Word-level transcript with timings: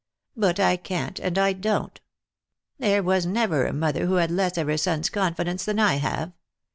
But 0.35 0.59
I 0.59 0.77
can't, 0.77 1.19
and 1.19 1.37
I 1.37 1.53
don't. 1.53 2.01
There 2.79 3.03
was> 3.03 3.27
neve» 3.27 3.51
iv 3.53 3.75
mother 3.75 4.07
who 4.07 4.15
had 4.15 4.31
less 4.31 4.57
of 4.57 4.65
her 4.67 4.75
son's 4.75 5.11
confidence 5.11 5.63
than 5.63 5.77
I 5.77 5.97
have. 5.97 6.33